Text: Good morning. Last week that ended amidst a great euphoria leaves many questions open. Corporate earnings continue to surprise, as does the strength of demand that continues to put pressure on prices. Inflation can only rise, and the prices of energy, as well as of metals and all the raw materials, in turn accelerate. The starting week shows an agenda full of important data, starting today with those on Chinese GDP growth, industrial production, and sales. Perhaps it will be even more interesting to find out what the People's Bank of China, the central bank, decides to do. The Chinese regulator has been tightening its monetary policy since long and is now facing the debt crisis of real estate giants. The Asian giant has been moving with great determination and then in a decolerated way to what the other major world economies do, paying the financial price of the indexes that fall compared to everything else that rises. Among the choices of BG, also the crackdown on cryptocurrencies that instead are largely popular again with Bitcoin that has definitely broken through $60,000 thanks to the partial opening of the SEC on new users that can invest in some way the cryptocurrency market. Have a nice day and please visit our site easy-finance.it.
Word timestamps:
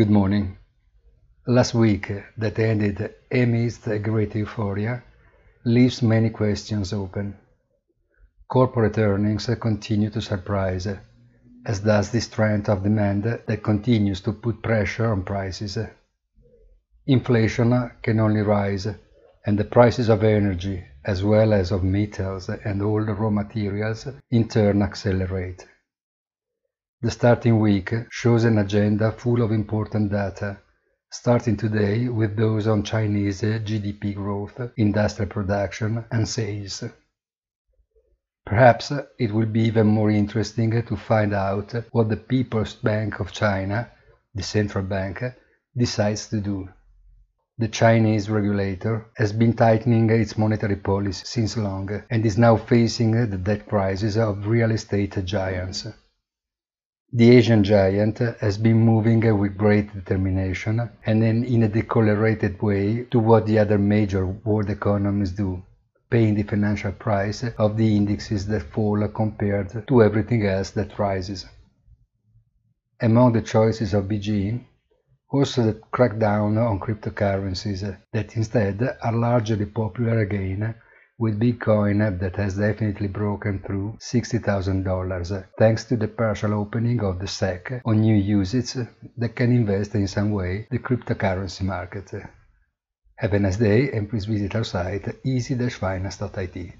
Good 0.00 0.08
morning. 0.08 0.56
Last 1.46 1.74
week 1.74 2.10
that 2.38 2.58
ended 2.58 3.16
amidst 3.30 3.86
a 3.86 3.98
great 3.98 4.34
euphoria 4.34 5.02
leaves 5.66 6.00
many 6.00 6.30
questions 6.30 6.94
open. 6.94 7.36
Corporate 8.48 8.96
earnings 8.96 9.50
continue 9.60 10.08
to 10.08 10.22
surprise, 10.22 10.88
as 11.66 11.80
does 11.80 12.10
the 12.10 12.20
strength 12.22 12.70
of 12.70 12.82
demand 12.82 13.24
that 13.24 13.62
continues 13.62 14.22
to 14.22 14.32
put 14.32 14.62
pressure 14.62 15.12
on 15.12 15.22
prices. 15.22 15.76
Inflation 17.06 17.90
can 18.00 18.20
only 18.20 18.40
rise, 18.40 18.88
and 19.44 19.58
the 19.58 19.64
prices 19.64 20.08
of 20.08 20.24
energy, 20.24 20.82
as 21.04 21.22
well 21.22 21.52
as 21.52 21.72
of 21.72 21.84
metals 21.84 22.48
and 22.48 22.80
all 22.80 23.04
the 23.04 23.12
raw 23.12 23.28
materials, 23.28 24.08
in 24.30 24.48
turn 24.48 24.80
accelerate. 24.80 25.66
The 27.02 27.10
starting 27.10 27.60
week 27.60 27.94
shows 28.10 28.44
an 28.44 28.58
agenda 28.58 29.10
full 29.10 29.40
of 29.40 29.52
important 29.52 30.10
data, 30.12 30.58
starting 31.10 31.56
today 31.56 32.10
with 32.10 32.36
those 32.36 32.66
on 32.66 32.82
Chinese 32.82 33.40
GDP 33.40 34.14
growth, 34.14 34.60
industrial 34.76 35.30
production, 35.30 36.04
and 36.10 36.28
sales. 36.28 36.84
Perhaps 38.44 38.92
it 39.18 39.32
will 39.32 39.46
be 39.46 39.62
even 39.62 39.86
more 39.86 40.10
interesting 40.10 40.72
to 40.72 40.94
find 40.94 41.32
out 41.32 41.74
what 41.92 42.10
the 42.10 42.18
People's 42.18 42.74
Bank 42.74 43.18
of 43.18 43.32
China, 43.32 43.90
the 44.34 44.42
central 44.42 44.84
bank, 44.84 45.24
decides 45.74 46.28
to 46.28 46.38
do. 46.38 46.68
The 47.56 47.68
Chinese 47.68 48.28
regulator 48.28 49.06
has 49.16 49.32
been 49.32 49.54
tightening 49.54 50.10
its 50.10 50.36
monetary 50.36 50.76
policy 50.76 51.24
since 51.24 51.56
long 51.56 52.02
and 52.10 52.26
is 52.26 52.36
now 52.36 52.58
facing 52.58 53.12
the 53.12 53.38
debt 53.38 53.66
crisis 53.66 54.18
of 54.18 54.46
real 54.46 54.70
estate 54.70 55.24
giants. 55.24 55.86
The 57.12 57.30
Asian 57.30 57.64
giant 57.64 58.18
has 58.18 58.56
been 58.56 58.78
moving 58.78 59.20
with 59.36 59.58
great 59.58 59.92
determination 59.92 60.88
and 61.04 61.20
then 61.20 61.42
in 61.42 61.64
a 61.64 61.68
decolerated 61.68 62.62
way 62.62 63.02
to 63.10 63.18
what 63.18 63.46
the 63.46 63.58
other 63.58 63.78
major 63.78 64.24
world 64.26 64.70
economies 64.70 65.32
do, 65.32 65.60
paying 66.08 66.34
the 66.34 66.44
financial 66.44 66.92
price 66.92 67.42
of 67.58 67.76
the 67.76 67.96
indexes 67.96 68.46
that 68.46 68.62
fall 68.62 69.08
compared 69.08 69.86
to 69.88 70.02
everything 70.04 70.46
else 70.46 70.70
that 70.70 70.96
rises. 71.00 71.46
Among 73.00 73.32
the 73.32 73.42
choices 73.42 73.92
of 73.92 74.04
BG, 74.04 74.60
also 75.30 75.64
the 75.64 75.80
crackdown 75.92 76.58
on 76.64 76.78
cryptocurrencies 76.78 77.96
that 78.12 78.36
instead 78.36 78.96
are 79.02 79.12
largely 79.12 79.66
popular 79.66 80.20
again 80.20 80.76
with 81.20 81.38
Bitcoin 81.38 82.18
that 82.18 82.36
has 82.36 82.56
definitely 82.56 83.06
broken 83.06 83.62
through 83.64 83.94
$60,000 84.00 85.46
thanks 85.58 85.84
to 85.84 85.96
the 85.96 86.08
partial 86.08 86.54
opening 86.54 87.00
of 87.04 87.18
the 87.18 87.28
SEC 87.28 87.82
on 87.84 88.00
new 88.00 88.16
users 88.16 88.78
that 89.18 89.36
can 89.36 89.52
invest 89.52 89.94
in 89.94 90.08
some 90.08 90.30
way 90.32 90.66
the 90.70 90.78
cryptocurrency 90.78 91.60
market. 91.60 92.10
Have 93.16 93.34
a 93.34 93.38
nice 93.38 93.58
day 93.58 93.92
and 93.92 94.08
please 94.08 94.24
visit 94.24 94.54
our 94.54 94.64
site 94.64 95.06
easy-finance.it. 95.22 96.72